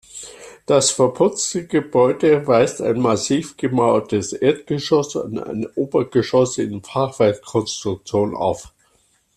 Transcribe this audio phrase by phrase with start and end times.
[0.65, 8.73] Das verputzte Gebäude weist ein massiv gemauertes Erdgeschoss und ein Obergeschoss in Fachwerkkonstruktion auf.